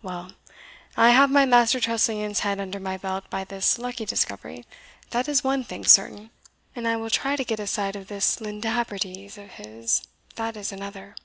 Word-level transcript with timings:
Well 0.00 0.30
I 0.96 1.10
have 1.10 1.28
my 1.28 1.44
Master 1.44 1.80
Tressilian's 1.80 2.38
head 2.46 2.60
under 2.60 2.78
my 2.78 2.96
belt 2.96 3.28
by 3.28 3.42
this 3.42 3.80
lucky 3.80 4.06
discovery, 4.06 4.64
that 5.10 5.26
is 5.28 5.42
one 5.42 5.64
thing 5.64 5.84
certain; 5.84 6.30
and 6.76 6.86
I 6.86 6.96
will 6.96 7.10
try 7.10 7.34
to 7.34 7.42
get 7.42 7.58
a 7.58 7.66
sight 7.66 7.96
of 7.96 8.06
this 8.06 8.36
Lindabrides 8.40 9.36
of 9.38 9.50
his, 9.50 10.02
that 10.36 10.56
is 10.56 10.70
another." 10.70 11.16